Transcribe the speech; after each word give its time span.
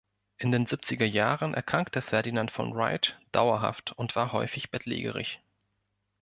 In 0.39 0.51
den 0.51 0.65
siebziger 0.65 1.05
Jahren 1.05 1.53
erkrankte 1.53 2.01
Ferdinand 2.01 2.49
von 2.49 2.73
Wright 2.73 3.19
dauerhaft 3.31 3.91
und 3.91 4.15
war 4.15 4.31
häufig 4.31 4.71
bettlägerig. 4.71 5.41